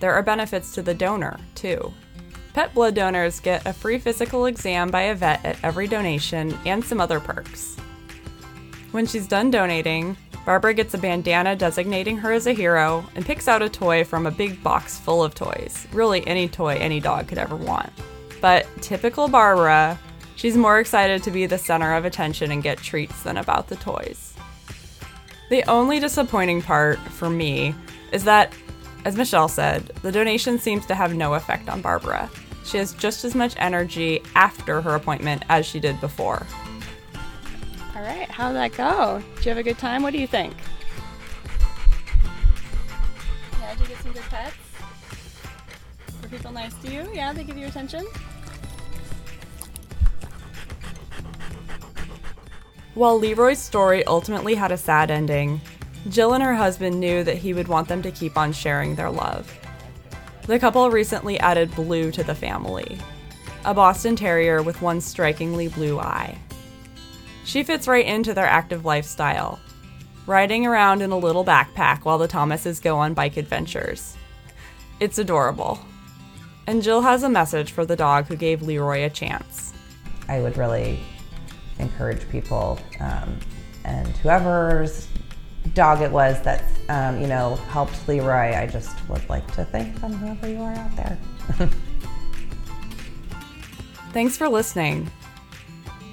there 0.00 0.12
are 0.12 0.22
benefits 0.22 0.74
to 0.74 0.82
the 0.82 0.94
donor, 0.94 1.38
too. 1.54 1.92
Pet 2.54 2.72
blood 2.72 2.94
donors 2.94 3.40
get 3.40 3.66
a 3.66 3.72
free 3.72 3.98
physical 3.98 4.46
exam 4.46 4.88
by 4.88 5.02
a 5.02 5.14
vet 5.16 5.44
at 5.44 5.58
every 5.64 5.88
donation 5.88 6.56
and 6.64 6.84
some 6.84 7.00
other 7.00 7.18
perks. 7.18 7.76
When 8.92 9.06
she's 9.06 9.26
done 9.26 9.50
donating, 9.50 10.16
Barbara 10.46 10.72
gets 10.72 10.94
a 10.94 10.98
bandana 10.98 11.56
designating 11.56 12.16
her 12.18 12.30
as 12.30 12.46
a 12.46 12.52
hero 12.52 13.04
and 13.16 13.26
picks 13.26 13.48
out 13.48 13.60
a 13.60 13.68
toy 13.68 14.04
from 14.04 14.24
a 14.24 14.30
big 14.30 14.62
box 14.62 15.00
full 15.00 15.24
of 15.24 15.34
toys. 15.34 15.88
Really, 15.92 16.24
any 16.28 16.48
toy 16.48 16.76
any 16.76 17.00
dog 17.00 17.26
could 17.26 17.38
ever 17.38 17.56
want. 17.56 17.90
But 18.40 18.68
typical 18.80 19.26
Barbara, 19.26 19.98
she's 20.36 20.56
more 20.56 20.78
excited 20.78 21.24
to 21.24 21.32
be 21.32 21.46
the 21.46 21.58
center 21.58 21.94
of 21.94 22.04
attention 22.04 22.52
and 22.52 22.62
get 22.62 22.78
treats 22.78 23.24
than 23.24 23.36
about 23.36 23.66
the 23.66 23.76
toys. 23.76 24.34
The 25.50 25.68
only 25.68 25.98
disappointing 25.98 26.62
part 26.62 27.00
for 27.00 27.28
me 27.28 27.74
is 28.12 28.22
that, 28.24 28.52
as 29.04 29.16
Michelle 29.16 29.48
said, 29.48 29.86
the 30.02 30.12
donation 30.12 30.58
seems 30.60 30.86
to 30.86 30.94
have 30.94 31.14
no 31.14 31.34
effect 31.34 31.68
on 31.68 31.82
Barbara. 31.82 32.30
She 32.64 32.78
has 32.78 32.94
just 32.94 33.24
as 33.24 33.34
much 33.34 33.54
energy 33.58 34.22
after 34.34 34.80
her 34.80 34.94
appointment 34.94 35.44
as 35.48 35.66
she 35.66 35.78
did 35.78 36.00
before. 36.00 36.46
All 37.94 38.02
right, 38.02 38.28
how'd 38.30 38.56
that 38.56 38.72
go? 38.72 39.22
Did 39.36 39.44
you 39.44 39.48
have 39.50 39.58
a 39.58 39.62
good 39.62 39.78
time? 39.78 40.02
What 40.02 40.12
do 40.12 40.18
you 40.18 40.26
think? 40.26 40.54
Yeah, 43.60 43.74
did 43.74 43.80
you 43.82 43.86
get 43.86 44.02
some 44.02 44.12
good 44.12 44.22
pets? 44.22 44.56
Were 46.22 46.28
people 46.28 46.52
nice 46.52 46.74
to 46.82 46.90
you? 46.90 47.08
Yeah, 47.12 47.32
they 47.32 47.44
give 47.44 47.58
you 47.58 47.66
attention? 47.66 48.06
While 52.94 53.18
Leroy's 53.18 53.58
story 53.58 54.04
ultimately 54.06 54.54
had 54.54 54.72
a 54.72 54.76
sad 54.76 55.10
ending, 55.10 55.60
Jill 56.08 56.32
and 56.34 56.42
her 56.42 56.54
husband 56.54 56.98
knew 57.00 57.24
that 57.24 57.38
he 57.38 57.52
would 57.52 57.68
want 57.68 57.88
them 57.88 58.02
to 58.02 58.10
keep 58.10 58.38
on 58.38 58.52
sharing 58.52 58.94
their 58.94 59.10
love. 59.10 59.52
The 60.46 60.58
couple 60.58 60.90
recently 60.90 61.40
added 61.40 61.74
Blue 61.74 62.10
to 62.10 62.22
the 62.22 62.34
family, 62.34 62.98
a 63.64 63.72
Boston 63.72 64.14
Terrier 64.14 64.62
with 64.62 64.82
one 64.82 65.00
strikingly 65.00 65.68
blue 65.68 65.98
eye. 65.98 66.38
She 67.46 67.62
fits 67.62 67.88
right 67.88 68.04
into 68.04 68.34
their 68.34 68.44
active 68.44 68.84
lifestyle, 68.84 69.58
riding 70.26 70.66
around 70.66 71.00
in 71.00 71.12
a 71.12 71.16
little 71.16 71.46
backpack 71.46 72.04
while 72.04 72.18
the 72.18 72.28
Thomases 72.28 72.78
go 72.78 72.98
on 72.98 73.14
bike 73.14 73.38
adventures. 73.38 74.18
It's 75.00 75.18
adorable. 75.18 75.78
And 76.66 76.82
Jill 76.82 77.00
has 77.00 77.22
a 77.22 77.28
message 77.30 77.72
for 77.72 77.86
the 77.86 77.96
dog 77.96 78.26
who 78.26 78.36
gave 78.36 78.60
Leroy 78.60 79.06
a 79.06 79.10
chance. 79.10 79.72
I 80.28 80.40
would 80.40 80.58
really 80.58 81.00
encourage 81.78 82.28
people 82.28 82.78
um, 83.00 83.38
and 83.84 84.08
whoever's 84.18 85.08
dog 85.72 86.02
it 86.02 86.10
was 86.10 86.40
that 86.42 86.64
um, 86.88 87.20
you 87.20 87.26
know 87.26 87.56
helped 87.68 88.06
Leroy. 88.06 88.54
I 88.54 88.66
just 88.66 88.96
would 89.08 89.28
like 89.28 89.46
to 89.54 89.64
thank 89.64 90.00
them, 90.00 90.12
whoever 90.12 90.48
you 90.48 90.60
are 90.60 90.74
out 90.74 90.96
there. 90.96 91.18
Thanks 94.12 94.36
for 94.36 94.48
listening. 94.48 95.10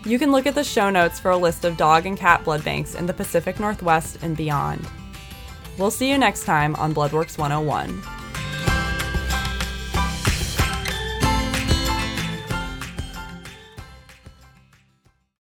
You 0.05 0.17
can 0.17 0.31
look 0.31 0.47
at 0.47 0.55
the 0.55 0.63
show 0.63 0.89
notes 0.89 1.19
for 1.19 1.29
a 1.29 1.37
list 1.37 1.63
of 1.63 1.77
dog 1.77 2.07
and 2.07 2.17
cat 2.17 2.43
blood 2.43 2.63
banks 2.63 2.95
in 2.95 3.05
the 3.05 3.13
Pacific 3.13 3.59
Northwest 3.59 4.17
and 4.23 4.35
beyond. 4.35 4.87
We'll 5.77 5.91
see 5.91 6.09
you 6.09 6.17
next 6.17 6.43
time 6.43 6.75
on 6.75 6.95
Bloodworks 6.95 7.37
101. 7.37 8.20